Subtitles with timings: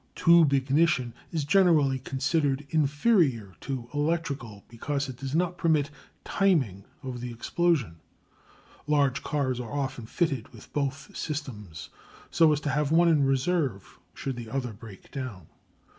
[0.15, 5.91] Tube ignition is generally considered inferior to electrical because it does not permit
[6.23, 7.97] "timing" of the explosion.
[8.87, 11.89] Large cars are often fitted with both systems,
[12.31, 15.45] so as to have one in reserve should the other break down.